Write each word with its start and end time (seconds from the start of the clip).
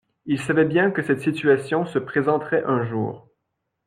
Il 0.25 0.39
savait 0.41 0.65
bien 0.65 0.89
que 0.89 1.03
cette 1.03 1.21
situation 1.21 1.85
se 1.85 1.99
présenterait 1.99 2.63
un 2.65 2.83
jour. 2.85 3.29